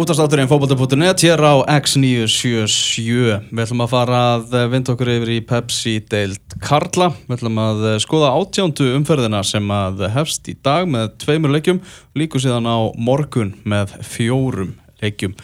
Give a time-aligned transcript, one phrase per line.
[0.00, 5.98] Útastátturinn fókbalta.net hér á X977 Við ætlum að fara að vinda okkur yfir í Pepsi
[6.08, 7.10] deild Karla.
[7.26, 11.82] Við ætlum að skoða átjándu umferðina sem að hefst í dag með tveimur leikjum.
[12.16, 14.70] Líku síðan á morgun með fjórum
[15.04, 15.34] leikjum.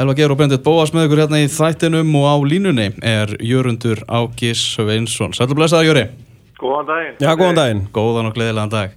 [0.00, 4.00] Elva Geir og Bendit Bóas með ykkur hérna í þættinum og á línunni er Jörundur
[4.08, 5.36] Ágis Sveinsson.
[5.36, 6.06] Sætlu blessaða Jöri
[6.56, 7.20] Góðan daginn.
[7.20, 7.84] Já, góðan daginn.
[7.92, 8.96] Góðan og gleðilegan dag.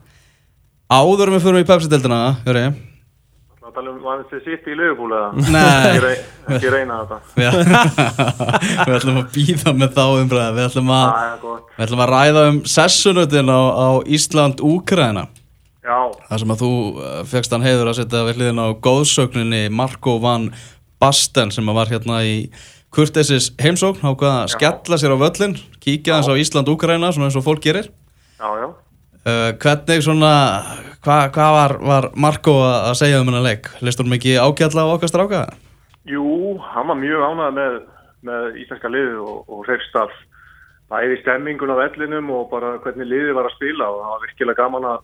[0.87, 2.63] Áður við fyrir í Pepsi deildina, Jöri
[3.71, 5.27] Það tala um vannst þið sitt í lögupúl eða?
[5.47, 5.59] Nei.
[5.71, 6.15] Ekki, rey,
[6.55, 7.19] ekki reyna þetta.
[8.87, 11.69] Við ætlum að býða með þá umræða Við ætlum að, Það gott.
[11.77, 15.23] við ætlum að ræða um sessunutin á, á Ísland-Úkraina
[15.81, 16.71] Já, Það sem að þú
[17.31, 20.49] fegst hann heiður að setja við hliðin á góðsögninni Marko van
[21.01, 22.35] Basten sem að var hérna í
[22.91, 27.45] Kurtesis heimsókn ákvað að skella sér á völlin kíkja þess á Ísland-Úkraina svona eins og
[27.47, 28.67] fólk gerir já, já.
[28.67, 30.33] uh, Hvernig svona
[31.05, 33.69] hvað hva var, var Marko að segja um hennar leik?
[33.81, 35.41] Leist hún mikið ágætla á okkar stráka?
[36.09, 37.79] Jú, hann var mjög ánægð með,
[38.29, 40.13] með íslenska liðið og, og hreifstaf.
[40.91, 44.61] Bæði stemmingun á vellinum og bara hvernig liðið var að spila og það var virkilega
[44.61, 45.03] gaman að,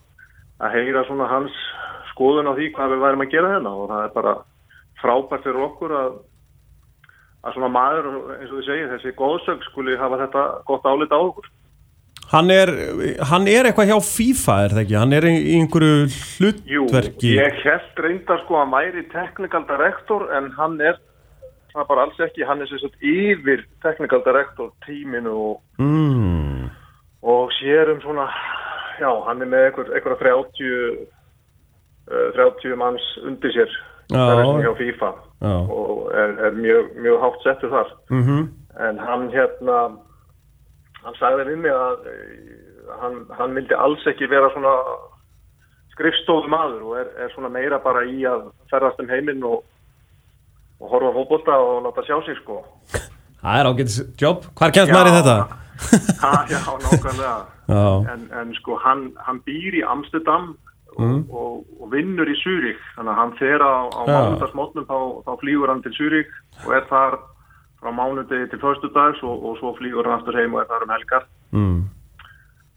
[0.62, 1.60] að heyra svona hans
[2.12, 4.34] skoðun á því hvað við værim að gera hérna og það er bara
[5.02, 6.18] frábært fyrir okkur að
[7.46, 8.08] að svona maður,
[8.38, 11.48] eins og þið segið, þessi góðsögn skuli hafa þetta gott álit á okkur.
[12.28, 12.70] Hann er,
[13.30, 14.96] hann er eitthvað hjá FIFA, er það ekki?
[15.00, 15.92] Hann er í einhverju
[16.68, 21.00] Jú, hlutverki ég held reyndar sko að væri technical director en hann er
[21.72, 26.68] það er bara alls ekki, hann er sagt yfir technical director tíminu og, mm.
[27.24, 28.28] og sér um svona
[29.00, 30.72] já, hann er með einhver, einhverja 30
[32.12, 33.72] uh, 30 manns undir sér
[34.08, 34.20] Já.
[34.20, 35.56] það er sem hjá FIFA Já.
[35.80, 38.48] og er, er mjög, mjög hátt settur þar Mm
[38.78, 39.78] en hann hérna
[41.04, 44.74] hann sagði við mig að eh, hann, hann vildi alls ekki vera svona
[45.96, 49.64] skrifstofu maður og er, er svona meira bara í að ferðast um heiminn og,
[50.82, 52.62] og horfa á fótbolta og láta sjá sig sko
[53.38, 54.46] Það er ágætis jobb.
[54.58, 55.36] Hvar kemst maður í þetta?
[56.24, 57.36] ha, já, nákvæmlega
[57.70, 57.84] Já.
[58.14, 60.56] en, en sko hann, hann býr í Amsterdam
[60.98, 61.28] Mm.
[61.30, 64.16] og, og, vinnur í Zürich þannig að hann fer á, á Já.
[64.18, 64.96] mánudagsmótnum þá,
[65.28, 66.32] þá flýgur hann til Zürich
[66.66, 67.18] og er þar
[67.82, 70.96] frá mánudegi til föstudags og, og svo flýgur hann aftur heim og er þar um
[70.98, 71.24] helgar
[71.54, 71.84] Mm.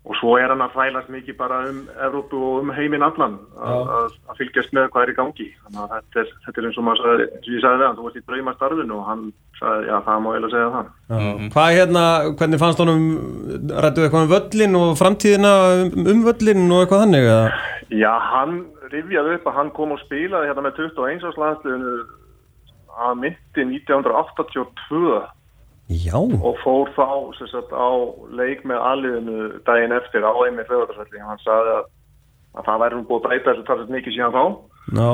[0.07, 4.13] og svo er hann að fælast mikið bara um Evrópu og um heiminn allan að,
[4.39, 7.03] fylgjast með hvað er í gangi þannig að þetta er, þetta er eins og maður
[7.05, 9.25] sagði eins og ég sagði hann, þú varst í draumastarfinu og hann
[9.59, 11.51] sagði, já það má eiginlega segja það Já.
[11.57, 12.05] Hvað hérna,
[12.39, 13.05] hvernig fannst honum,
[13.85, 17.29] rættu eitthvað um völlin og framtíðina um, um völlin og eitthvað þannig?
[17.35, 17.51] Eða?
[17.91, 18.57] Já, hann
[18.95, 21.95] rifjaði upp að hann kom og spilaði hérna með 21 árs landsliðinu
[23.01, 25.21] að myndi 1982
[25.91, 26.15] Já.
[26.15, 27.07] og fór þá
[27.39, 27.91] sem sagt, á
[28.31, 31.89] leik með aðliðinu daginn eftir á einmi föðudarsvelli hann sagði að,
[32.55, 34.45] að það væri nú búið að breyta þessu talsett mikið síðan þá
[35.01, 35.11] Já.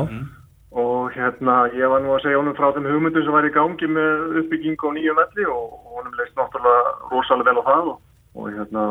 [0.82, 3.90] og hérna ég var nú að segja honum frá þeim hugmyndum sem var í gangi
[3.96, 5.66] með uppbygging á nýjum velli og
[5.96, 7.98] honum leist náttúrulega rosalega vel á það og,
[8.36, 8.86] og hérna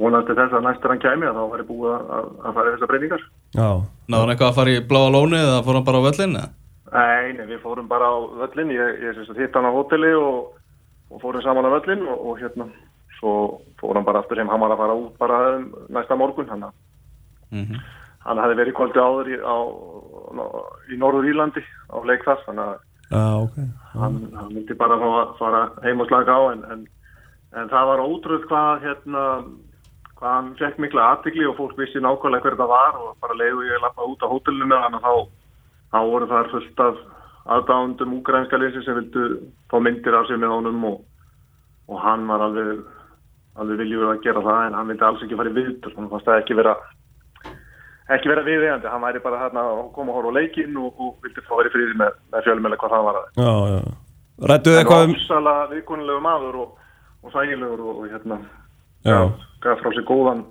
[0.00, 2.08] vonandi þess að næstur hann kæmi að þá væri búið að,
[2.44, 3.68] að, fara í þessar breytingar Já.
[4.12, 6.40] Náðu hann eitthvað að fara í bláa lóni eða fór hann bara á völlin?
[6.90, 10.56] Nei, nei, við fórum bara á völlin, ég, ég hitt hann á hóteli og,
[11.10, 12.66] og fórum saman á völlin og, og hérna,
[13.20, 13.34] svo
[13.78, 16.66] fór hann bara aftur sem hann var að fara út bara um, næsta morgun, hann,
[17.50, 17.78] Mhm.
[18.26, 19.56] hann hefði verið kvöldi áður í, á,
[20.92, 22.78] í Norður Írlandi á leik þar, þannig að
[23.10, 23.56] Já, ok.
[23.94, 26.84] hann, hann myndi bara að fara heim og slaka á, en, en,
[27.58, 29.24] en það var ótrúð hvað, hérna,
[30.18, 33.66] hvað hann fekk mikla aðtikli og fólk vissi nákvæmlega hver það var og bara leiðu
[33.66, 35.14] ég að lappa út á hótelinu með hann og þá
[35.90, 37.02] þá voru þar fullt af
[37.50, 39.26] aðdándum úgrænska leysi sem vildu
[39.70, 40.98] fá myndir af sér með honum og,
[41.88, 42.82] og hann var alveg
[43.60, 46.28] alveg viljur að gera það en hann vildi alls ekki fara í viðtur hann fannst
[46.28, 46.76] það ekki vera
[48.10, 51.26] ekki vera viðeigandi, hann væri bara hérna að koma að horfa á leikinn og, og
[51.26, 53.80] vildi fá að vera í friði með, með fjölmjöla hvað það var að Já, já.
[54.50, 55.14] Rættu en eitthvað um...
[55.74, 56.88] viðkonulegu maður og,
[57.22, 58.40] og sægilegur og, og hérna
[59.60, 60.44] gaf frá sig góðan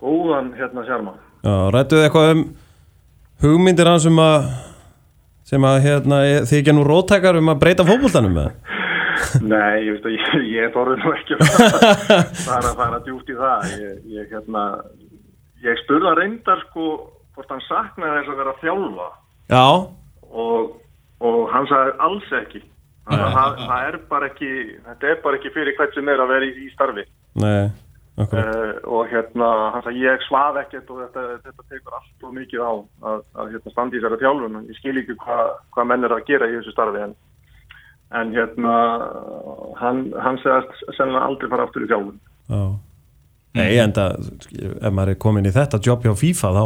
[0.00, 1.14] góðan hérna sjarma.
[1.44, 2.44] Já, rættu eitthvað um
[3.44, 4.48] hugmyndir hans um að
[5.44, 8.52] sem að hérna, þið ekki nú rótækar um að breyta fótboltanum með?
[9.52, 11.90] Nei, ég veist að ég, ég þorði nú ekki að fara,
[12.48, 13.66] fara, fara djúpt í það.
[13.82, 14.64] Ég, ég, hérna,
[15.64, 16.88] ég spurði að reyndar sko
[17.34, 19.08] hvort hann saknaði þess að vera að þjálfa
[19.52, 19.64] Já.
[20.44, 20.74] og,
[21.28, 22.62] og hann sagði alls ekki.
[23.04, 24.52] Þannig að það, það er bara ekki,
[24.88, 27.04] þetta er bara ekki fyrir hvert sem er að vera í, í starfi.
[27.42, 27.64] Nei.
[28.14, 32.60] Uh, og hérna, hann sagði ég svaf ekkert og þetta, þetta tekur allt og mikið
[32.62, 32.72] á
[33.10, 34.60] að, að hérna, standi í þessari þjálfun.
[34.70, 37.16] Ég skil ekki hvað hva menn er að gera í þessu starfi en
[38.14, 38.74] en hérna
[39.80, 42.18] hann, hann segast sennilega aldrei fara aftur í þjálfun
[42.50, 42.62] Já.
[43.54, 44.26] Nei, en það,
[44.60, 46.64] ef maður er komin í þetta jobb hjá FIFA þá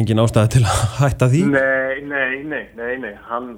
[0.00, 3.52] engin ástæði til að hætta því Nei, nei, nei, nei, nei, hann,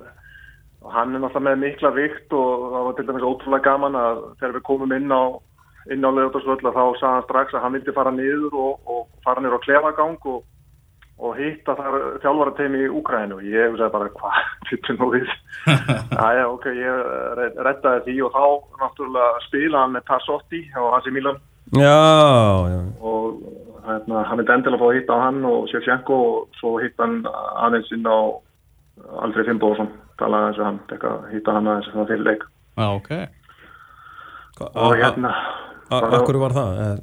[0.96, 4.56] hann er náttúrulega með mikla vikt og það var til dæmis ótrúlega gaman að þegar
[4.58, 5.22] við komum inn á,
[5.90, 9.42] inn á lögutarsvöld þá sagði hann strax að hann vildi fara niður og, og fara
[9.42, 10.42] niður á klefagang og,
[11.22, 15.32] og hitta þar þjálfarateimi í Úkrænu og ég sagði bara hvað, þetta nú við.
[16.28, 17.02] Æja, ok, ég
[17.40, 18.44] re- reddaði því og þá
[18.84, 21.40] náttúrulega spila hann með Tassotti á AC Milan.
[21.72, 21.98] Já,
[22.68, 23.42] já, og
[23.86, 27.22] hérna, hann vildi endilega fá að hitta hann og Sjefsjenko og svo hitta hann
[27.64, 28.18] aðeins inn á
[29.24, 29.88] Alfred Finnbóðsson
[30.20, 30.80] talaði eins og hann,
[31.32, 32.44] hitta hann aðeins fyrir leik.
[32.76, 33.10] Já, ok.
[34.74, 35.32] og hérna
[35.92, 36.80] Akkur var það?
[36.82, 36.98] Eh,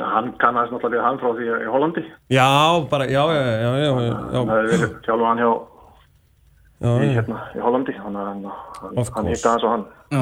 [0.00, 2.02] hann kannaðist náttúrulega við hann frá því í Hollandi.
[2.32, 2.48] Já,
[2.90, 7.08] bara, já, já, já, já, já, hann já, hefði verið þjálfu hann hjá já, í,
[7.10, 7.94] já, hérna, í Hollandi.
[8.00, 9.84] Hann, hitta hans og hann.
[10.10, 10.18] Já,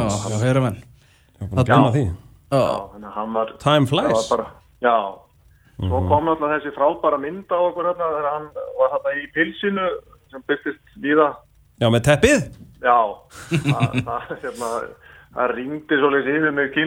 [3.14, 4.28] hann var Time það var flies.
[4.30, 4.46] bara,
[4.82, 4.96] já.
[5.78, 8.46] Svo kom náttúrulega þessi frábæra mynd á okkur hérna þegar hann
[8.80, 9.84] var þetta í pilsinu
[10.32, 11.28] sem byrtist víða.
[11.78, 12.48] Já, með teppið?
[12.82, 12.96] Já,
[13.52, 14.70] það, það, hérna,
[15.38, 16.84] það ringdi svolítið yfir mig í,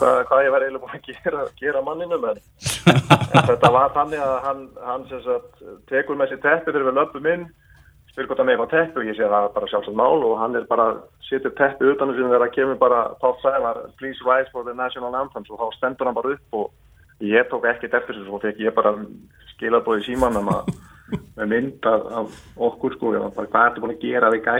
[0.00, 2.44] hvað, hvað ég var eiginlega búin að gera, gera manninum en,
[2.88, 7.28] en þetta var þannig að hann, hann sagt, tekur með sér teppi þegar við löpum
[7.34, 7.50] inn
[8.12, 10.24] spyr hvort hann með eitthvað teppi og ég sé að það er bara sjálfsagt mál
[10.28, 10.86] og hann er bara
[11.24, 13.68] setur teppi utan þessum þegar það kemur bara top 5
[14.00, 15.46] please rise for the national anthem.
[15.48, 18.76] Og þá stendur hann bara upp og ég tók ekkert eftir þessu svo fekk ég
[18.76, 18.92] bara
[19.54, 20.68] skilabóð í símanum að
[21.36, 22.36] með mynd af, af
[22.68, 24.54] okkur sko, ég var bara hvað ertu búin að gera við gæ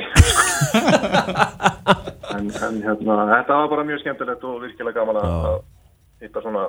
[2.33, 5.59] en, en hérna, þetta var bara mjög skemmtilegt og virkilega gaman að, að
[6.27, 6.65] hitta svona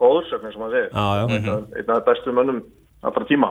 [0.00, 1.24] góðsögn sem Já, já.
[1.28, 2.62] einn af- bestu mönnum
[3.02, 3.48] allra tíma.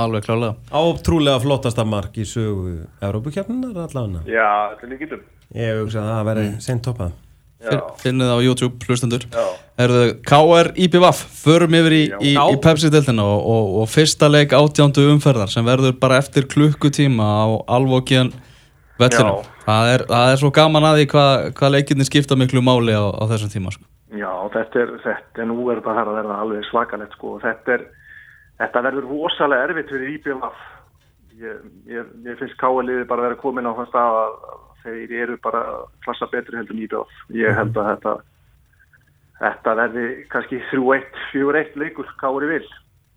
[0.00, 0.54] Alveg klálega.
[0.72, 4.22] Átrúlega flottasta mark í sögu Evrópukjarnar allavega.
[4.24, 5.24] Já, þetta er líkitum
[5.56, 7.12] Ég hugsa að það verði seint toppað
[7.98, 9.24] Finnið á YouTube, hlustendur.
[9.34, 9.46] já,
[9.82, 15.08] Erðu KR IPVAF, förum yfir í, í, í Pepsi-deltina og, og, og fyrsta leik átjándu
[15.10, 18.30] umferðar sem verður bara eftir klukkutíma á alvókiðan
[18.98, 19.42] vellinu.
[19.66, 23.04] Það er, það er svo gaman að því hvað hva leikinni skipta miklu máli á,
[23.10, 23.74] á þessum tíma.
[23.74, 23.84] Sko.
[24.14, 27.34] já þetta, er, þetta er nú er þetta að verða alveg svakalegt sko.
[27.42, 27.84] þetta, er,
[28.62, 30.62] þetta verður rosalega erfitt fyrir IBMF
[31.42, 31.58] ég,
[31.90, 34.38] ég, ég finnst káaliði bara að vera komin á þann stað að
[34.82, 35.62] þeir eru bara
[36.04, 38.12] klassa betri heldur IBMF ég held að þetta
[39.38, 42.66] þetta verði kannski 3-1 4-1 leikur káari vil.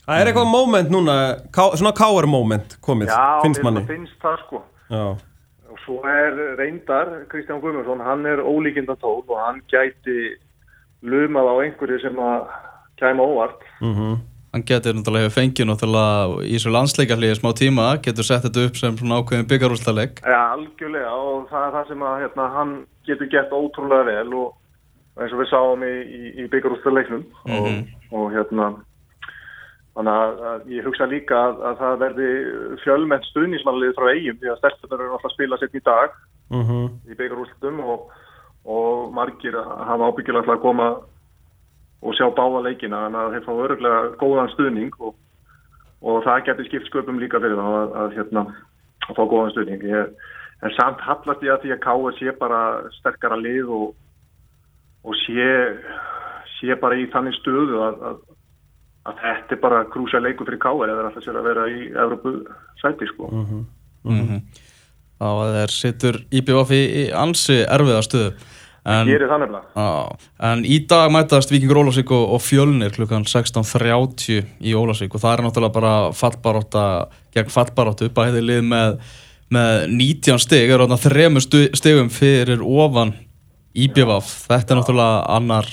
[0.05, 1.15] Það er eitthvað moment núna
[1.53, 3.85] ká, Svona káar moment komið, já, finnst manni.
[3.89, 4.63] finnst það sko.
[4.91, 5.05] Já,
[5.71, 10.35] og svo er reyndar Kristján Guðmundsson, hann er ólíkinda tól og hann gæti
[11.01, 12.49] lumað á einhverju sem að
[13.01, 13.63] kæma óvart.
[13.81, 14.19] Mhm
[14.51, 18.80] Hann getur náttúrulega hefur fengið náttúrulega í þessu landsleikarliði smá tíma, getur sett þetta upp
[18.80, 20.24] sem svona ákveðin byggarústaleg.
[20.27, 22.74] Ja, algjörlega og það er það sem að hérna, hann
[23.07, 27.69] getur gett ótrúlega vel og eins og við sáum í, í, í byggarústaleiknum og,
[28.15, 28.71] og hérna
[29.95, 32.27] þannig að, að ég hugsa líka að, að það verði
[32.83, 36.19] fjölmennt stuðnismannlið frá eigum því að stelpunar eru alltaf að spila sér í dag
[36.51, 38.06] mhm í byggarústum og,
[38.68, 40.88] og margir hafa ábyggilega alltaf að koma
[42.01, 45.15] og sjá báða leikina þannig að þeir fá öruglega góðan stuðning og,
[46.01, 48.45] og það getur skipt sköpum líka fyrir það að, að, hérna,
[49.07, 50.15] að fá góðan stuðning ég,
[50.62, 52.18] en samt hallast ég að því að K.R.
[52.18, 52.62] sé bara
[52.98, 53.88] sterkara lið og,
[55.06, 55.48] og sé,
[56.57, 60.89] sé bara í þannig stöðu að, að, þetta er bara krúsa leiku fyrir K.R.
[60.89, 62.36] eða alltaf sér að vera í Evropu
[62.81, 63.31] sæti sko.
[64.09, 64.42] Mm
[65.21, 68.30] Þá að þeir sittur IPVAF í, í ansi erfiða stöðu.
[68.81, 69.68] En, Gerir það nefnilega.
[69.78, 69.90] á,
[70.50, 75.35] en í dag mætast Víkingur Ólafsvík og, og Fjölnir klukkan 16.30 í Ólafsvík og það
[75.35, 76.85] er náttúrulega bara fallbaróta
[77.35, 78.97] gegn fallbarótu, bæði lið með,
[79.54, 83.14] með 19 stig, er þarna þremur stu- stigum fyrir ofan
[83.78, 84.33] IPVAF.
[84.50, 85.69] Þetta er náttúrulega annar,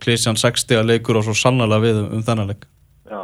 [0.00, 2.64] Klísjan 60 leikur og svo sannlega við um, þennan leik.
[3.10, 3.20] Já,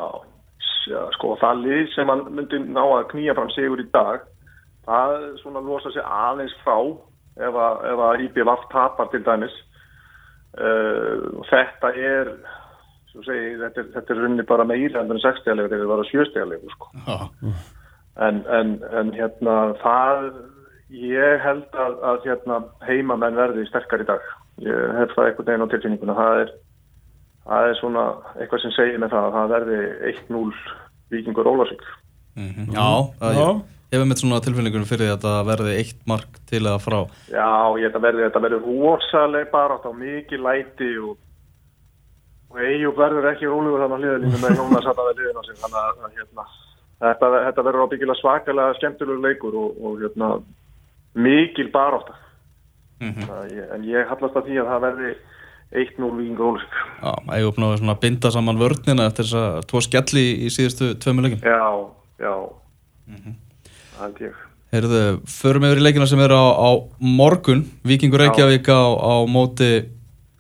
[1.16, 4.26] sko það lið sem hann myndi ná að knýja fram sigur í dag
[4.87, 6.76] það svona losa sig aðeins frá
[7.36, 9.54] ef að, IBVF tapar til dæmis
[10.56, 12.32] uh, þetta er
[13.12, 16.08] svo segi, þetta er, þetta er runni bara meira en 60 legur, þetta er bara
[16.10, 16.90] 70 legur sko.
[17.06, 17.16] Já.
[18.26, 20.30] en, en, en hérna það
[20.96, 24.32] ég held að, að hérna, heimamenn verði sterkar í dag
[24.64, 26.52] ég hef það einhvern veginn á tilfinninguna það er,
[27.44, 29.80] það er svona eitthvað sem segir með það að það verði
[30.14, 30.44] 1-0
[31.14, 31.86] vikingur Ólarsvík
[32.36, 33.75] Mm Já, það, Já.
[33.92, 36.98] Hefur mitt svona tilfinningunum fyrir því að það verði eitt mark til eða frá.
[37.30, 37.50] já,
[37.82, 41.14] ég þetta verði rosaleg bara á mikið læti og
[42.50, 45.42] og Eyjúb verður ekki rólegur þannig að liðalínu með Jónas að það er liðin á
[45.46, 46.44] sig þannig að, hérna,
[47.06, 50.30] þetta, þetta verður ábyggilega svakalega skemmtilegur leikur og, og hérna,
[51.26, 52.14] mikil barátta
[52.96, 55.08] Mm Það- ég- en ég hallast að því að það verði
[55.76, 56.76] 1-0 Víkingur Ólfsvík.
[57.02, 60.48] Já, eigum upp náðu svona að binda saman vörnina eftir þess að tvo skelli í
[60.54, 61.42] síðustu tveimuleikum.
[61.44, 61.66] Já,
[62.24, 62.32] já,
[63.10, 63.34] það
[64.00, 64.38] held ég.
[64.74, 69.70] Heyrðu, förum yfir í leikina sem eru á, á morgun, Víkingur Reykjavík á, á móti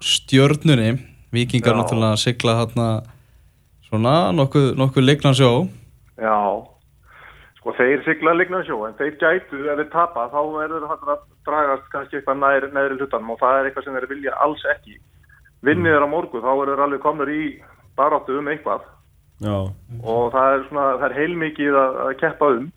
[0.02, 0.96] stjörnunni,
[1.32, 1.78] Víkingar Já.
[1.78, 2.88] náttúrulega sigla hérna
[3.86, 5.50] svona nokkuð, nokkuð leiknansjó.
[6.18, 6.36] Já,
[7.58, 11.24] sko þeir sigla ligna sjó en þeir gætu ef þeir tapa þá verður það að
[11.46, 14.98] dragast kannski eitthvað nær, neðri hlutanum og það er eitthvað sem þeir vilja alls ekki.
[15.66, 17.42] Vinnið þeir á morgun þá verður þeir alveg komnur í
[17.96, 18.84] baráttu um eitthvað
[19.44, 19.56] Já,
[20.02, 22.68] og það er svona, það er heilmikið að, að keppa um.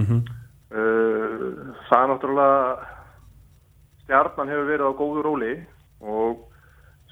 [0.00, 0.24] Mhm,
[0.74, 2.86] Uh, það er náttúrulega
[4.02, 5.50] stjarnan hefur verið á góðu róli
[6.02, 6.40] og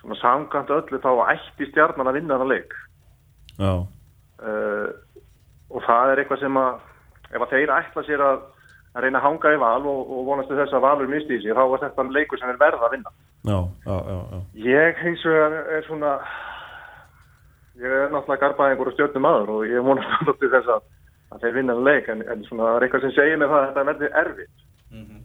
[0.01, 2.73] svona samkvæmt öllu þá ætti stjarnan að vinna leik.
[3.61, 3.75] já,
[4.43, 4.89] uh,
[5.71, 6.81] og það er eitthvað sem að
[7.31, 8.41] ef að þeir ætla sér að,
[8.97, 11.55] að reyna að hanga í val og, og vonastu þess að valur misti í sig
[11.55, 13.15] þá var þetta leikur sem er verða að vinna.
[13.47, 16.17] Já, já, já, ég hins vegar er svona
[17.79, 20.83] ég er náttúrulega garbaðingur og stjórnum aður og ég vonast þess að,
[21.33, 23.67] að þeir vinna leik en, en svona það er eitthvað sem segir mig það að
[23.71, 24.59] þetta verður erfitt.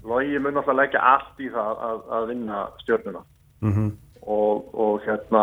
[0.08, 3.24] Logi mun náttúrulega leggja allt í það að, að vinna stjórnuna
[3.68, 3.88] Mhm,
[4.22, 5.42] og, og hérna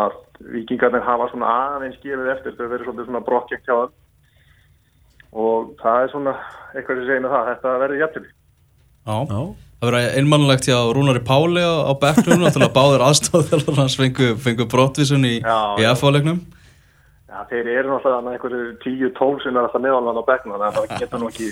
[0.55, 3.93] vikingarnir hafa svona aðeins gefið eftir þau verið svolítið svona brokkjækt hjá þeim.
[5.35, 6.33] Og það er svona
[6.73, 8.31] eitthvað sem segir með það, þetta verður jættileg
[9.05, 9.15] Já.
[9.29, 9.41] já,
[9.75, 14.65] Það verður einmannlegt hjá Rúnari Páli á, á bekknum, náttúrulega báður aðstofþjálfur hans fengu, fengu
[14.71, 16.39] brottvísun í, í já.
[17.35, 20.67] Já, þeir eru náttúrulega þarna einhverju tíu tól sem er alltaf meðalvan á bekknum þannig
[20.69, 21.49] að það getur nú ekki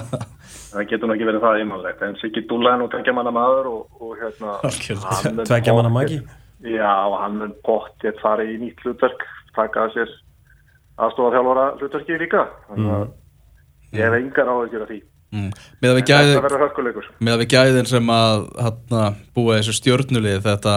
[0.72, 4.02] það getur nú ekki verið það einmannlegt en Siggi er nú tvekja manna maður og,
[4.02, 4.56] og hérna
[5.46, 6.18] Tveggja manna magi.
[6.66, 9.22] Já, og hann mun pott ég fara í nýtt hlutverk
[9.54, 10.14] taka að sér
[10.98, 13.08] aðstofa þjálfara hlutverki líka þannig að
[13.94, 15.02] ég hef engar á að gera því
[15.34, 15.50] Mm.
[15.82, 20.74] Með að við með gæðin sem að hérna, búa þessu stjörnulið þetta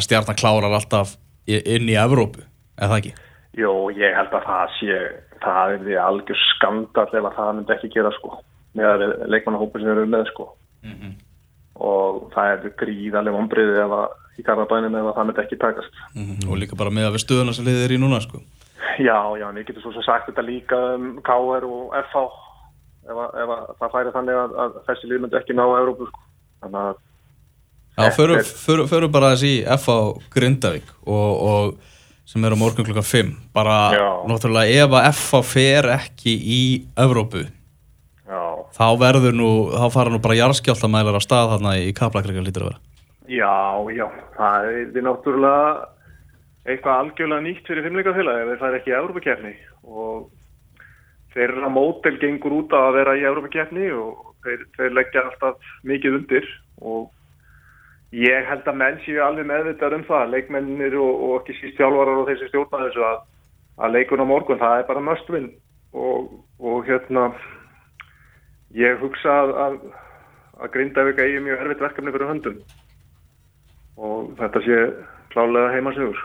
[0.00, 2.46] stjarnan klárar alltaf inn í Evrópu,
[2.78, 3.12] eða það ekki?
[3.58, 5.00] Jó, ég held að það sé
[5.40, 8.38] það er því algjör að það myndi ekki gera sko.
[8.78, 10.46] Með leikmannahópur sem eru með sko.
[11.80, 16.00] Og það er gríðarlega vonbriði ef að í Garðabænum ef að það myndi ekki takast.
[16.14, 18.40] Mm Og líka bara með að við stöðuna sem liðir í núna, sko.
[19.00, 22.24] Já, já, en ég getur svo sem sagt þetta líka um KR og FH
[23.10, 25.80] ef, að, ef að það færi þannig að, að þessi lið myndi ekki ná að
[25.82, 26.26] Európu sko.
[26.64, 26.98] Þannig að
[28.00, 29.96] Já, förum, bara þessi FH
[30.32, 31.89] Grindavík og, og
[32.30, 33.32] sem er á morgun klukkan 5.
[33.54, 34.06] Bara, Já.
[34.30, 36.60] náttúrulega, ef að FH fer ekki í
[36.94, 37.42] Evrópu,
[38.30, 38.42] já,
[38.76, 42.70] þá verður nú, þá fara nú bara jarðskjáltamælar á stað þarna í Kaplakrika lítur að
[42.70, 42.80] vera.
[43.30, 43.54] já,
[43.98, 44.06] já
[44.36, 45.88] það er náttúrulega
[46.70, 49.52] eitthvað algjörlega nýtt fyrir fimmleikafélag ef þeir færi ekki í Európa-kefni
[49.90, 50.30] og
[51.34, 56.46] þeirra mótel gengur út að vera í Európa-kefni og þeir, þeir leggja alltaf mikið undir
[56.80, 57.08] og
[58.16, 62.22] ég held að menn séu alveg meðvitað um það, leikmennir og, og ekki síst þjálfarar
[62.22, 63.18] og þeir sem stjórna þessu að,
[63.78, 65.48] að leikun á morgun, það er bara must win.
[65.90, 66.30] Og,
[66.62, 67.30] og hérna
[68.78, 69.78] ég hugsa að, að,
[70.60, 72.60] að Grindavík eigi mjög erfitt verkefni fyrir höndum.
[74.00, 74.82] Og þetta sé
[75.34, 76.22] klálega heimasugur.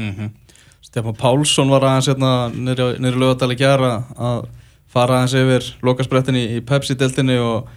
[0.00, 0.30] Mm
[0.82, 4.42] Stefán Pálsson var aðeins hérna nýri lögadal í gera að
[4.92, 7.70] fara aðeins yfir lokasprettin í, í Pepsi-deltinni og,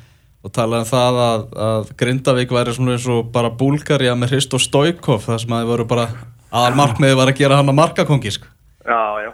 [0.45, 4.59] og tala um það að, að Grindavík væri svona eins og bara Búlgaria með Hristo
[4.61, 6.05] Stoikov þar sem að þið voru bara
[6.53, 8.51] aðal markmiði var að gera hann að markakongi sko.
[8.85, 9.31] Já, já,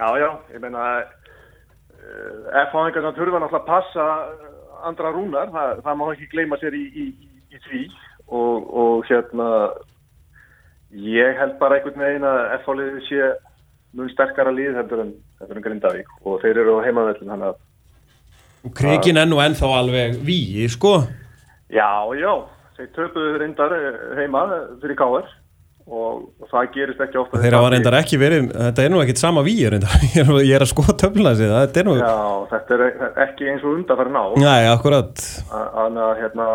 [0.00, 4.50] já, já, ég meina uh, F-háðingarna þurfa náttúrulega að passa eh,
[4.90, 7.06] andra rúnar, það, það má ekki gleyma sér í, í,
[7.54, 7.84] í, því.
[8.34, 9.48] Og, og hérna
[11.04, 13.30] ég held bara einhvern veginn að F-háliðið sé
[13.94, 16.10] mun sterkara lið heldur en, heldur en Grindavík.
[16.26, 17.62] Og þeir eru á heimavellin hann að
[18.64, 21.02] Og krikin er nú ennþá alveg víi, sko.
[21.72, 22.32] Já, já,
[22.78, 24.44] þeir töpuðu reyndar eh, heima
[24.80, 25.26] fyrir Káar
[25.84, 27.40] og, og það gerist ekki ofta.
[27.42, 29.96] Þeir hafa reyndar ekki verið, þetta er nú ekkit sama víi reyndar.
[30.16, 32.14] Ég er, að skoða töfluna sig, þetta er nú Já,
[32.54, 32.86] þetta er
[33.26, 35.26] ekki eins og undan fyrir ná Nei, akkurat.
[35.50, 36.46] Þannig að hérna,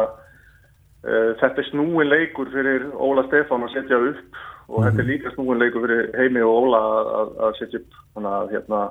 [1.05, 5.35] uh, þetta er snúin leikur fyrir Óla Stefán að setja upp og þetta er líka
[5.35, 8.01] snúin leikur fyrir Heimi og Óla að, að, að setja upp.
[8.17, 8.81] Þannig að hérna,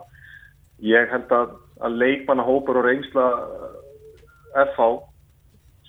[0.84, 1.54] ég held að,
[1.84, 4.88] að leikmannahópur og reynsla eh, FH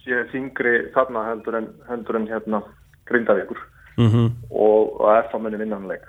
[0.04, 2.64] sé þingri þarna heldur en, heldur en hérna,
[3.10, 3.66] grindavíkur.
[4.00, 6.06] Mm og að FH muni vinnan leik.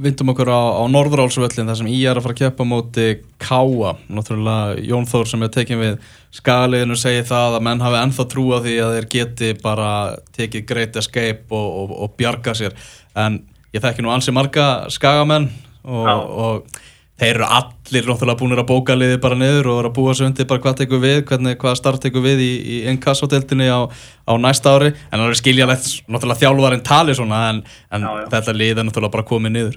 [0.00, 3.06] Vindum okkur á, á Norðurálsvöllin þar sem í er að fara að keppa móti
[3.42, 8.26] Káa, náttúrulega Jón Þór sem er tekin við skaliðinu segir það að menn hafi ennþá
[8.30, 9.90] trú á því að þeir geti bara
[10.36, 12.76] tekið great escape og, og, og bjarga sér.
[13.18, 13.42] En
[13.74, 15.50] ég þekki nú ansi marga skagamenn
[15.90, 16.80] og, og
[17.20, 20.28] þeir eru allir náttúrulega búinir að bóka liði bara niður og vera að búa sig
[20.30, 23.80] undir bara hvað tekur við, hvernig, hvað start tekur við í, í inkassoteltinni á,
[24.24, 24.94] á næsta ári.
[25.10, 27.60] En það er skiljalegt, náttúrulega þjálfarinn tali svona en,
[27.92, 28.26] en Já, já.
[28.36, 29.76] þetta lið er náttúrulega bara komið niður.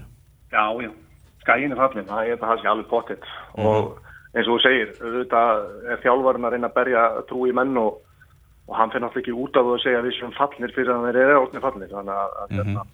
[0.53, 0.91] Já, já,
[1.43, 3.29] skæin er fallin, það er það sé alveg pottitt
[3.59, 3.99] og
[4.33, 7.99] eins og þú segir, auðvitað er þjálfarinn að reyna að berja trú í menn og,
[8.69, 11.19] og hann fyrir náttúrulega ekki út af að segja við sem fallnir fyrir að þeir
[11.25, 11.91] eru átni fallnir.
[11.91, 12.85] Þannig að, að hérna,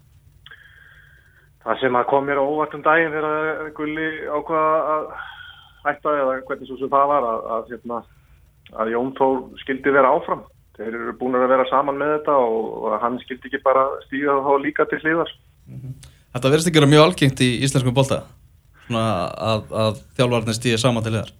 [1.65, 5.09] það sem að kom mér á óvart um daginn þegar að Gulli ákvaða að
[5.85, 7.99] hætta eða hvernig svo sem það var að, að, hérna,
[8.83, 10.43] að Jón Þór skildi vera áfram.
[10.79, 14.37] Þeir eru búin að vera saman með þetta og, og hann skildi ekki bara stíga
[14.45, 15.33] þá líka til hliðar.
[16.29, 17.95] Þetta verðist ekki vera mjög algengt í íslenskum
[18.89, 21.31] svona að, að þjálfarnir stýði saman til þér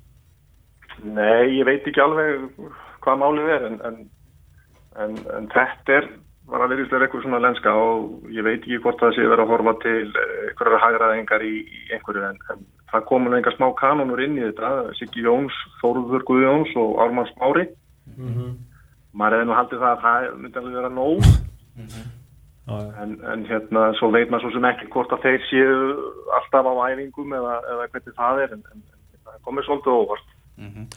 [1.10, 2.48] Nei, ég veit ekki alveg
[3.04, 4.00] hvað málið er en, en,
[5.00, 6.10] en, en þetta er
[6.50, 9.52] var að veriðslega eitthvað svona lenska og ég veit ekki hvort það sé verið að
[9.54, 13.68] horfa til eh, einhverjar hægraðingar í, í einhverju en, en það komu nú einhver smá
[13.80, 17.68] kanonur inn í þetta Siggi Jóns, Þóruður Guðjóns og Ármann Smári.
[19.14, 21.30] Maður hefði nú haldið það að það myndi alveg vera nóg.
[21.80, 21.86] Já,
[22.70, 22.88] já.
[23.04, 25.78] en, en hérna svo veit maður svo sem ekki hvort að þeir séu
[26.38, 30.36] alltaf á æfingum eða, eða hvernig það er en, en, en það komið svolítið óvart.
[30.60, 30.88] Mm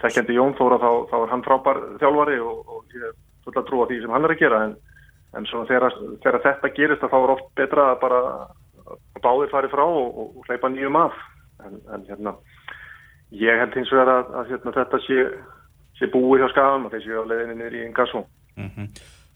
[0.00, 2.80] þekkjandi Jón Þóra þá, þá er hann frábær þjálfari og, og
[3.40, 4.78] ég er full að trúa því sem hann er að gera en,
[5.34, 9.84] en þegar, þegar þetta gerist þá er oft betra að bara að báðir fari frá
[9.84, 11.16] og, og, og hleypa nýjum af.
[11.60, 12.34] En, en hérna
[13.36, 15.24] ég held hins vegar að, að hérna, þetta sé,
[15.98, 18.28] sé búið hjá skafum og séu á leiðinni niður í Ingarsson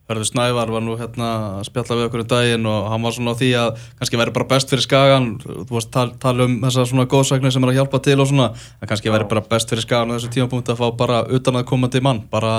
[0.05, 3.33] Hörður Snævar var nú hérna að spjalla við okkur um daginn og hann var svona
[3.33, 6.91] á því að kannski verður bara best fyrir skagan þú varst tal, tala um þessar
[6.91, 9.87] svona góðsagnir sem er að hjálpa til og svona en kannski verður bara best fyrir
[9.87, 12.55] skagan á þessu tímapunkti að fá bara utan að komandi mann bara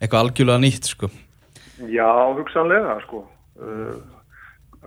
[0.00, 1.10] eitthvað algjörlega nýtt sko
[1.88, 3.20] Já, hugsanlega, sko.
[3.58, 4.00] Uh,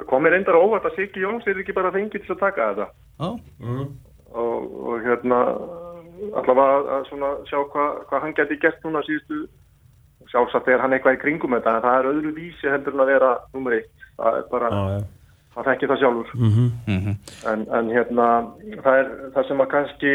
[0.10, 2.88] komir reyndar á óvart að Siggi Jóns er ekki bara fengið til að taka þetta.
[3.22, 3.30] Já,
[4.32, 5.38] Og, og hérna,
[6.40, 9.40] allavega að, að svona sjá hvað hva hann geti gert núna síðustu,
[10.32, 13.12] sjálfsagt er hann eitthvað í kringum þetta, en það er öðru vísi heldur en að
[13.12, 14.06] vera nummer eitt.
[14.20, 15.02] Það er bara, Já, já.
[15.56, 16.32] það þekki það sjálfur.
[16.36, 17.16] mhm,
[17.52, 18.28] En, en hérna,
[18.86, 20.14] það er það sem að kannski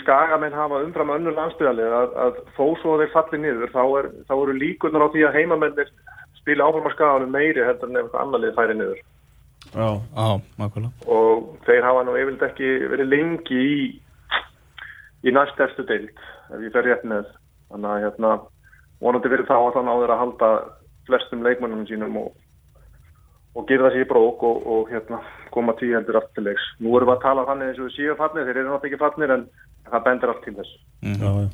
[0.00, 4.10] skagamenn hafa umfram önnur landsbyðalið að, að þó svo að þeir falli niður þá, er,
[4.24, 5.90] þá eru líkurnar á því að heimamennir
[6.40, 9.02] spila áfram á skaganum meiri heldur en eitthvað annar lið færi niður.
[9.68, 9.88] Já.
[10.16, 10.92] já, nákvæmlega.
[11.12, 13.78] Og þeir hafa nú yfirleitt ekki verið lengi í
[15.26, 17.28] í næst efstu deild ef ég fer rétt með.
[17.68, 18.34] Þannig að hérna
[19.04, 20.50] vonandi verið þá að það náður að halda
[21.08, 22.32] flestum leikmannum sínum og,
[23.58, 25.20] og gera sér í brók og, og hérna
[25.54, 28.60] koma til leiks nú erum við að tala þannig eins og við séu fallnir þeir
[28.60, 29.48] eru náttúrulega ekki fallnir en
[29.88, 31.48] það bendur allt til þess Já, já.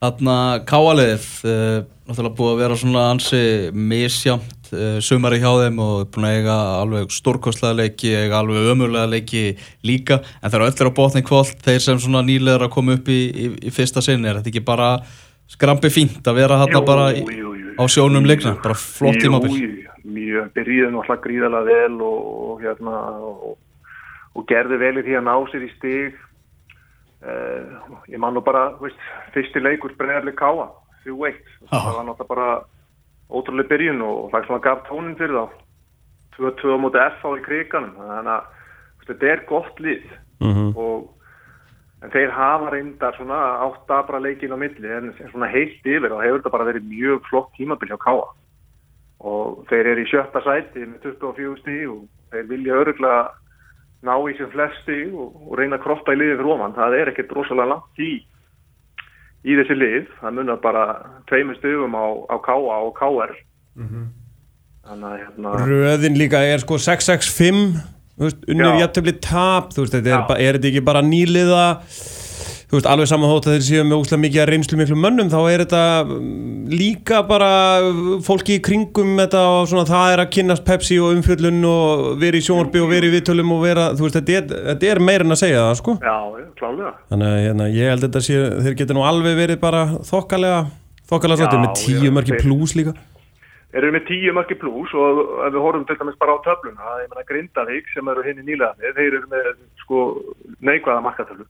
[0.00, 0.34] Þarna
[0.64, 3.40] káaliðið, uh, náttúrulega búið að vera svona ansi
[3.76, 9.10] misjamt uh, sumari hjá þeim og búin að eiga alveg stórkostlega leiki, eiga alveg ömurlega
[9.12, 9.42] leiki
[9.84, 13.12] líka, en þeir eru öll á botni kvöld, þeir sem svona nýlegar að koma upp
[13.12, 14.88] í, í, í fyrsta sinni, er þetta ekki bara
[15.52, 17.59] skrampi fínt að vera hann bara í, jú, jú.
[17.80, 19.54] Á sjónum leikna, bara flott tímabil.
[19.56, 23.54] Jú, jú, mjög, byrjuði náttúrulega gríðarlega vel og, og hérna og,
[24.36, 26.18] og gerði vel í því að ná sér í stig.
[27.20, 29.00] Uh, ég man nú bara, veist,
[29.34, 30.68] fyrsti leikur bregðarlega káa,
[31.04, 31.48] þrjú eitt.
[31.72, 32.50] Það var náttúrulega bara
[33.30, 35.58] ótrúlega byrjun og það svona gaf tónin fyrir þá.
[36.40, 40.04] 2-2 á móti F á í kriganum þannig að þetta er gott lið.
[40.40, 40.70] Mhm.
[40.80, 41.19] og
[42.00, 46.22] en þeir hafa reyndar svona átta bara leikin á milli en svona heilt yfir og
[46.24, 48.28] hefur þetta bara verið mjög flott tímabil hjá Káa
[49.30, 53.22] og þeir eru í sjötta sæti með 24 stíg og þeir vilja öruglega
[54.08, 56.76] ná í sem flest stíg og, og reyna að kroppa í liðið fyrir ofan.
[56.78, 58.12] Það er ekkert rosalega langt í
[59.40, 60.84] í þessi lið, það munar bara
[61.30, 63.32] tveimur stigum á, á Káa og KR
[64.90, 70.16] þannig að hérna Röðin líka er sko 665 þú veist, unnur jættöfli tap veist, þetta
[70.16, 71.66] er, er þetta ekki bara nýliða
[72.70, 75.38] veist, alveg saman þótt að þeir séu með úslega mikið að reynslu miklu mönnum, þá
[75.40, 77.50] er þetta mm, líka bara
[78.26, 82.38] fólki í kringum þetta og svona það er að kynnast Pepsi og umfjöllun og vera
[82.38, 85.26] í sjónvarpi og vera í viðtölum og vera, þú veist, þetta er, þetta er meira
[85.26, 85.96] en að segja það, sko.
[86.04, 86.18] Já,
[86.60, 89.86] klálega þannig að hérna, ég held að þetta sé, þeir geta nú alveg verið bara
[90.06, 90.60] þokkalega
[91.10, 92.94] þokkalega svolítið með tíu mörki plús líka
[93.70, 96.94] Þeir eru með tíu marki pluss og ef við horfum til dæmis bara á töfluna,
[97.04, 99.50] ég meina Grindavík sem eru hinn í nýlega, þeir eru með
[99.84, 100.00] sko
[100.66, 101.46] neikvæða markatöflu.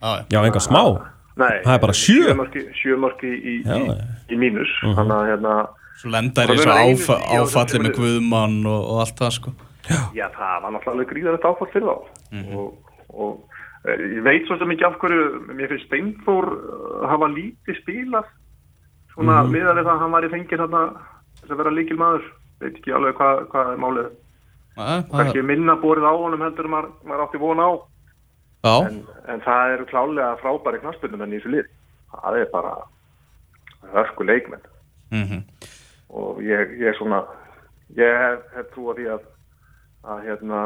[0.00, 0.24] Já, já.
[0.34, 0.82] já, enga smá
[1.40, 2.34] Nei, Það er bara sjö.
[2.76, 4.08] Sjö marki í, Já, í, já.
[4.34, 5.54] í mínus, þannig að hérna,
[6.00, 7.94] Svo lendar Það í svo verður einu áfa, stíg á áfalli með.
[7.98, 9.52] Guðmann og, og allt það sko.
[10.16, 11.96] já það var náttúrulega alveg gríðarlegt áfall fyrir þá.
[12.60, 15.24] Og, og eh, ég veit svo sem ekki af hverju,
[15.56, 18.28] mér finnst Steinfór uh, hafa lítið spilað,
[19.14, 20.82] svona mm miðað við það að hann var í fengið þarna
[21.40, 22.26] þess að vera líkil maður,
[22.60, 24.10] veit ekki alveg hvað, hvað er málið.
[24.76, 27.70] Það- kannski minna borið á honum heldur en maður, maður átti von á
[28.60, 28.96] Já, en,
[29.32, 31.68] en það eru klálega frábæri knaspunum enn í þessu lið
[32.12, 32.72] það er bara
[33.94, 34.66] hörku leikmenn
[35.10, 35.42] mhm,
[36.12, 37.22] og ég, ég svona
[37.96, 39.28] ég hef, hef trú að því að
[40.10, 40.60] að hérna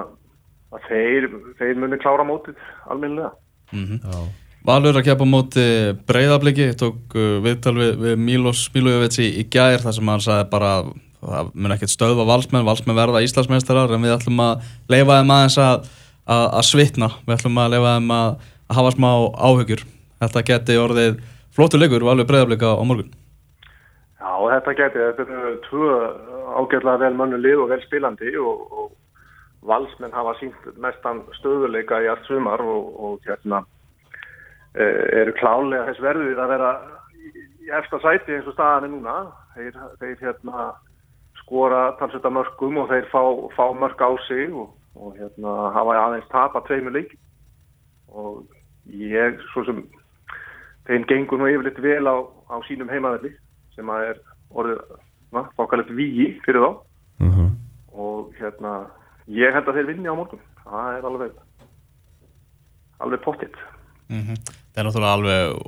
[0.74, 2.58] að þeir, þeir muni klára mótið
[2.90, 3.30] almennilega
[3.72, 4.02] mhm.
[4.02, 4.18] Já.
[4.64, 5.64] Valur að keppa á móti
[6.08, 10.46] breyðabliki, tók uh, viðtal við, við Milos Milojevic í, í gær þar sem hann sagði
[10.54, 10.86] bara að
[11.24, 15.58] það mun ekkert stöðva valsmenn, valsmenn verða Íslandsmeistarar en við ætlum að leifa þeim aðeins
[15.60, 15.90] að,
[16.24, 19.84] að, að svitna, við ætlum að leifa þeim að, að hafa smá áhugjur
[20.24, 21.20] þetta geti orðið
[21.56, 23.12] flóttu leikur Valur breyðablika á morgun.
[24.16, 25.92] Já, þetta geti, þetta eru tvö
[26.56, 32.08] ágætlega vel mönnu lið og vel spilandi og, og valsmenn hafa sínt mestan stöðuleika í
[32.08, 33.64] allt sumar og, og hérna
[34.74, 36.70] eru klálega þess verðið að vera
[37.14, 37.32] í,
[37.78, 39.16] efsta sæti eins og staðan er núna.
[39.54, 40.70] Þeir, þeir hérna
[41.38, 43.20] skora talsvölda mörgum og þeir fá,
[43.54, 47.14] fá mörg á sig og, og hérna hafa aðeins tapa tveimur leik
[48.10, 48.42] og
[48.90, 49.82] ég svo sem
[50.88, 52.16] þeim gengur nú yfirleitt vel á,
[52.50, 53.32] á sínum heimaðalli
[53.74, 54.20] sem að er
[54.54, 54.82] orðið
[55.34, 56.70] na, fákalegt víi fyrir þá.
[57.22, 57.50] Mhm.
[57.94, 58.90] og hérna
[59.30, 60.42] ég held að þeir vinni á morgun.
[60.64, 61.32] Það er alveg
[62.98, 63.56] alveg pottitt
[64.08, 64.34] Mhm.
[64.74, 65.58] Það er náttúrulega alveg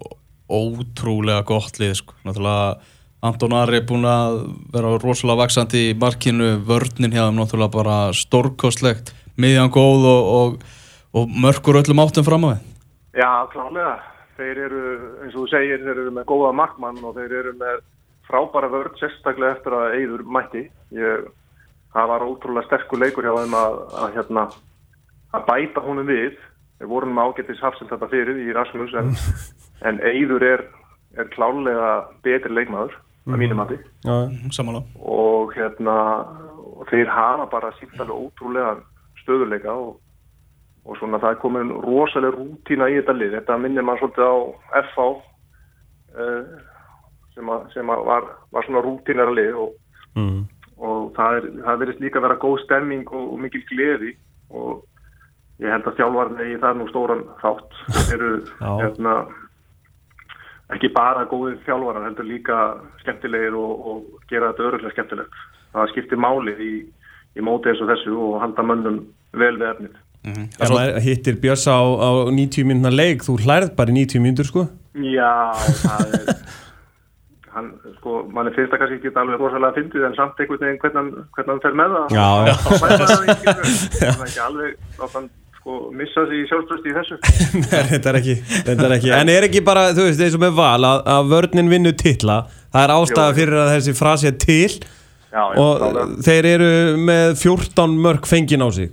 [0.51, 2.15] ótrúlega gott lið sko.
[2.27, 2.95] náttúrulega
[3.27, 4.41] Anton Ari er búin að
[4.75, 6.49] vera rosalega vaksandi í markinu.
[6.67, 9.15] Vörnin hjá þeim náttúrulega bara stórkostlegt.
[9.39, 10.67] Miðjan góð og, og,
[11.15, 12.65] og mörkur öllum áttum fram á þeim
[13.17, 13.95] Já, klálega
[14.37, 14.83] þeir eru,
[15.23, 17.79] eins og þú segir, þeir eru með góða markmann og þeir eru með
[18.27, 20.65] frábæra vörð, sérstaklega eftir að Eyður mætti.
[20.97, 21.31] Ég,
[21.95, 24.45] það var ótrúlega sterkur leikur hjá þeim að, að hérna
[25.37, 26.37] að bæta honum við
[26.81, 29.13] við vorum ágættis hafsend þetta fyrir í Rasmus en,
[29.89, 30.65] en Eyður er,
[31.17, 31.91] er klálega
[32.27, 33.79] betri leikmaður að mínum mati.
[34.07, 34.17] Já,
[34.55, 35.97] samanlá og hérna
[36.77, 38.77] og þeir hafa bara sínt alveg ótrúlega
[39.23, 39.97] stöðuleika og,
[40.87, 44.37] og svona það er komin rosalega rútína í þetta lið, þetta minnir maður svolítið á
[44.83, 45.07] FH
[46.21, 46.43] uh,
[47.35, 49.73] sem, að, sem að var, var svona rútínara lið og,
[50.21, 50.43] mm.
[50.79, 54.15] og það, er, það verðist líka að vera góð stemming og, og mikil gleði
[54.53, 54.85] og
[55.63, 57.77] ég held að þjálfarni í það nú stóran þátt.
[58.15, 58.31] Eru
[58.83, 59.15] hérna
[60.75, 62.57] ekki bara góðið þjálfarar heldur líka
[63.05, 65.39] skemmtilegir og, og gera þetta öruglega skemmtilegt.
[65.77, 66.73] Það skiptir máli í,
[67.39, 69.01] í móti eins og þessu og halda mönnum
[69.37, 69.95] vel við efnið.
[70.27, 70.47] Mhm.
[70.59, 74.49] Ef maður hittir Björsa á, á 90 mínúna leik, þú hlærið bara í 90 mínútur
[74.49, 74.65] sko?
[74.97, 75.53] Já,
[75.85, 76.31] það er
[77.57, 77.69] hann,
[78.01, 81.15] sko, mann er fyrst að kannski ekki alveg rosalega fyndið en samt einhvern veginn hvernig,
[81.37, 82.17] hann- fer með það.
[82.17, 82.55] Já, já.
[82.65, 83.13] Þá það það
[84.11, 85.31] er ekki alveg láta hann
[85.67, 87.17] sko missa sig í sjálfströsti í þessu.
[87.65, 88.35] Nei, þetta er ekki,
[88.69, 89.11] þetta er ekki.
[89.17, 92.45] En er ekki bara, þú veist, eins og með val að, að vörnin vinnu titla
[92.71, 94.77] Það er ástæða fyrir að þessi frasi er til
[95.33, 96.05] Já, já, Og klálega.
[96.29, 96.71] þeir eru
[97.03, 98.93] með 14 mörg fengin á sig.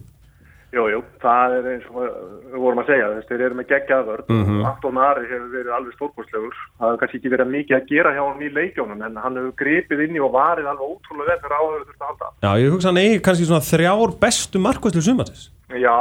[0.74, 4.30] Jú, jú, það er eins og við vorum að segja, þess, þeir eru með geggjaðvörð
[4.30, 4.44] mm.
[4.50, 4.62] -hmm.
[4.70, 6.60] Anton Ari hefur verið alveg stórkostlegur.
[6.78, 9.56] Það hefur kannski ekki verið mikið að gera hjá hann í leikjónum en hann hefur
[9.64, 12.32] gripið inn í og varið alveg ótrúlega vel þegar áhverju þurft að halda.
[12.46, 15.96] Já, ég hugsa hann eigi kannski svona þrjár bestu markvæslu sumatis Já,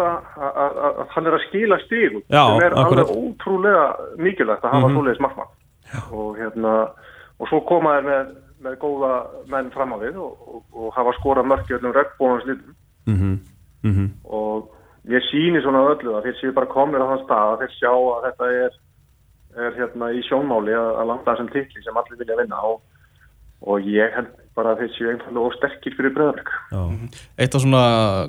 [0.00, 3.84] að, að, að hann er að skila stíl sem er alveg ótrúlega
[4.16, 4.96] mikilvægt að hafa mm -hmm.
[4.96, 5.52] svoleiðis markmann.
[6.10, 6.72] Og hérna
[7.38, 8.30] og svo koma þeir með,
[8.64, 9.12] með góða
[9.52, 12.46] menn fram á við og, og, og hafa skorað mörki öllum regnbónans
[13.84, 13.98] mm -hmm.
[14.00, 14.34] Mm -hmm.
[14.36, 14.70] og
[15.08, 17.92] ég síni svona öllu að þeir séu bara komnir á þann stað að þeir sjá
[17.92, 18.72] að þetta er,
[19.64, 22.80] er hérna í sjónmáli að, að landa þessum titli sem allir vilja vinna og,
[23.68, 26.50] og ég held bara að þeir séu einfallega of sterkir fyrir bröðarleik
[27.38, 27.84] Eitt af svona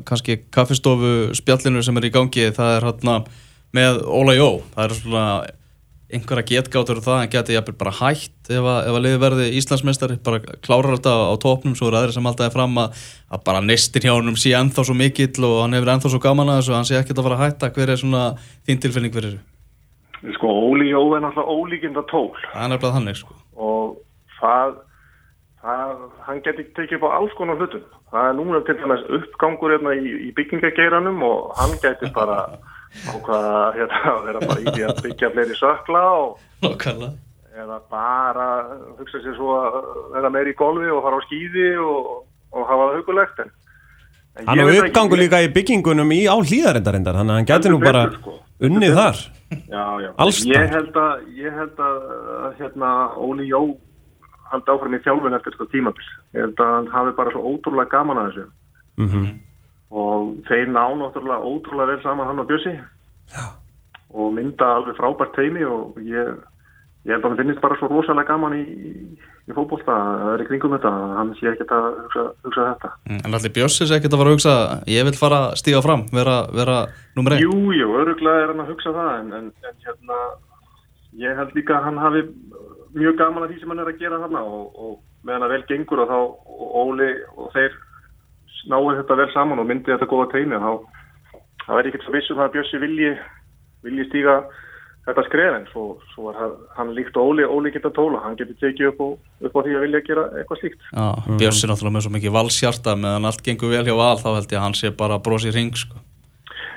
[0.06, 3.16] kannski kaffistofu spjallinu sem er í gangi það er hérna
[3.76, 5.26] með Óla Jó það er svona
[6.14, 10.18] einhverja getgátur og það, hann geti jafnvel bara hætt ef að, að liði verði Íslandsmeistari
[10.26, 13.02] bara klárar þetta á, á topnum svo eru aðri sem alltaf er fram að,
[13.34, 16.54] að bara nestin hjá honum sé ennþá svo mikill og hann hefur ennþá svo gaman
[16.54, 17.72] að þessu hann sé ekkert að fara að hætta.
[17.74, 18.24] Hver er svona
[18.68, 20.36] þín tilfinning fyrir þessu?
[20.38, 22.30] Sko, Óli Jó er náttúrulega ólíkinda tól.
[22.54, 23.36] Það er nefnilega þannig sko.
[23.58, 23.98] Og
[24.38, 24.78] það,
[25.66, 25.98] það
[26.30, 27.84] hann geti tekið upp á alls konar hlutum.
[28.14, 32.40] Það er núna til dæmis uppgangur hérna í, í byggingageiranum og hann geti bara
[33.12, 37.14] ákvaða hérna, að vera bara í því að byggja fleiri sökla og Nákvæmlega
[37.56, 38.46] eða bara
[39.00, 39.76] hugsa sér svo að
[40.16, 42.10] vera meir í golfi og fara á skýði og,
[42.52, 43.54] og hafa það hugulegt en,
[44.42, 47.80] en Hann ekki- uppgangu líka í byggingunum í á hlýðarendarendar Þannig að hann gæti nú
[47.84, 48.36] bara sko.
[48.60, 49.24] unnið þar
[49.70, 50.10] Já, já.
[50.50, 51.98] Ég held að, ég held að
[52.60, 52.90] hérna,
[53.22, 53.60] Óli Jó
[54.50, 56.08] haldi áfram í þjálfun eftir þetta tímabil.
[56.36, 58.46] Ég held að hann hafi bara svo ótrúlega gaman að þessu.
[58.98, 59.30] mm
[59.92, 62.74] Og þeir ná náttúrulega ótrúlega vel saman hann og Bjössi.
[63.36, 63.46] Já.
[64.16, 66.36] Og mynda alveg frábært teimi og ég,
[67.06, 68.64] ég held að hann finnist bara svo rosalega gaman í,
[69.46, 72.92] í fótbolta það er í kringum þetta, hann sé ekkert að hugsa, hugsa þetta.
[73.10, 74.56] Mm, En allir Bjössis ekkert að fara að hugsa
[74.96, 76.78] ég vil fara að stíga fram, vera, vera
[77.18, 80.22] nummer 1 Jú, jú, öruglega er hann að hugsa það en, en, en hérna
[81.26, 82.24] ég held líka að hann hafi
[82.96, 84.96] mjög gaman að því sem hann er að gera þarna og, og
[85.28, 87.78] meðan að vel gengur og þá og Óli og þeir
[88.72, 90.72] náðu þetta vel saman og myndi þetta góða teimi þá
[91.66, 93.12] það er ekkert svo vissum að Bjössi vilji
[93.86, 94.40] vilji stíga
[95.06, 96.40] þetta skref en svo, svo er
[96.78, 99.86] hann, líkt og Óli Óli geta tóla, hann getur tekið upp, upp á því að
[99.86, 101.06] vilja gera eitthvað slíkt Já,
[101.38, 104.60] Bjössi náttúrulega með svo mikið valsjarta meðan allt gengur vel hjá val þá held ég
[104.60, 106.02] að hann sé bara að brosa í ring sko.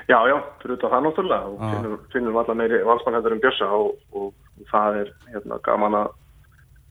[0.09, 3.69] Já, já, fyrir þetta það náttúrulega og finnum, finnum alltaf meiri valsmann heldur en Bjössa
[3.77, 6.13] og, og það er hérna, gaman að,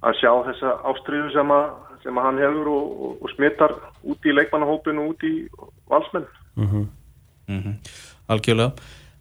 [0.06, 1.72] að sjá þessa ástriðu sem, að,
[2.04, 5.34] sem að hann hefur og, og, og smittar út í leikmannahópin og út í
[5.90, 6.30] valsmenn.
[6.58, 7.74] mm
[8.28, 8.74] Algjörlega.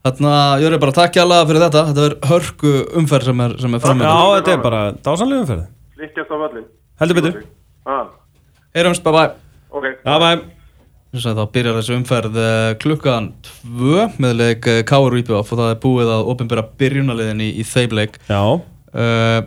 [0.03, 1.83] Þannig að ég er bara að takja alveg fyrir þetta.
[1.89, 5.65] Þetta er hörku umferð sem er, sem er fram Já, þetta er bara dásanlega umferð.
[6.01, 6.67] Líkjast á völlin.
[6.99, 7.41] Heldur betur.
[7.87, 8.05] Ah,
[8.75, 9.31] Heyrumst, bye bye
[9.71, 9.89] ok.
[10.03, 10.29] Já, bæ
[11.07, 13.29] Þess að þá byrjar þessu umferð eh, klukkan
[13.63, 15.15] 2 með leik eh, K.R.
[15.21, 18.17] Íbjöf og það er búið að opinbera byrjunaliðin í, í þeim leik.
[18.27, 19.37] Já, uh,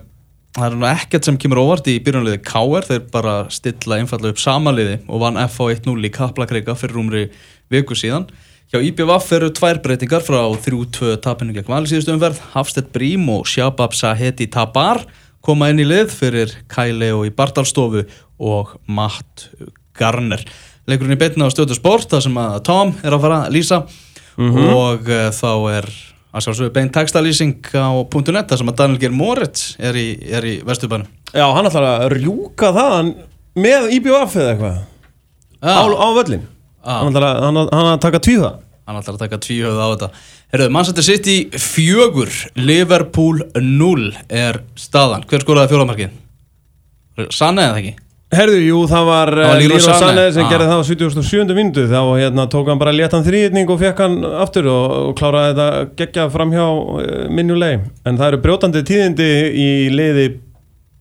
[0.51, 2.87] Það er nú ekkert sem kemur óvart í byrjunaliði K.R.
[2.89, 7.27] Þeir bara stilla einfallega upp samaliði og vann FH 1-0 í Kaplakreika fyrir rúmri
[7.71, 8.27] viku síðan.
[8.71, 12.43] Hjá IBVF eru tvær breytingar frá 3-2 tapinu gegn vali síðustu umferð.
[12.57, 15.05] Hafstedt Brím og Shabab Saheti Tabar
[15.47, 18.05] koma inn í lið fyrir Kai Leo í Bartalstofu
[18.43, 19.49] og Matt
[19.99, 20.43] Garner.
[20.91, 23.85] Leikurinn í beinna á stöðu sport þar sem að Tom er að fara að lýsa
[24.41, 25.91] og uh, þá er
[26.31, 27.91] að sjálfsögðu beint textalýsing á
[28.31, 31.11] .net sem að Daniel Geir Moritz er í, er í Vesturbænum.
[31.35, 33.13] Já, hann ætlar að rjúka það
[33.61, 34.81] með IBF eða eitthvað?
[35.61, 36.43] Á, á völlin
[36.81, 36.95] Já.
[36.97, 38.55] Hann ætlar að, hann, hann að taka tvíða
[38.91, 40.09] hann ætlar að taka tvíhjöð á þetta.
[40.51, 45.27] Herruðu, Manchester City fjögur Liverpool 0 er staðan.
[45.31, 46.17] Hver skoraði fjólamarkið?
[47.35, 47.93] Sanne eða ekki?
[48.31, 49.99] Herðu, jú, það var, var Leroy Sané.
[49.99, 50.51] Sané sem Ah.
[50.53, 51.55] gerði það á 77.
[51.57, 55.57] minútu þá hérna, tók hann bara léttan þrýðning og fekk hann aftur og, og kláraði
[55.57, 60.27] þetta geggja framhjá uh, minnulegi en það eru brjótandi tíðindi í liði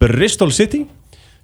[0.01, 0.81] Bristol City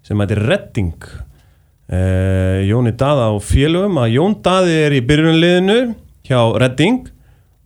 [0.06, 4.00] sem heitir Redding uh, Jóni Daða og félögum.
[4.02, 5.78] Að Jón Daði er í byrjunliðinu
[6.26, 7.04] hjá Redding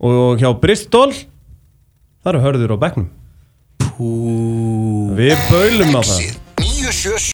[0.00, 1.08] og hjá Bristol.
[2.20, 3.08] Það eru hörður á bekknum.
[3.96, 4.12] Pú.
[5.16, 6.20] Við baulum á það.
[6.20, 6.36] Exit.
[6.60, 7.20] 977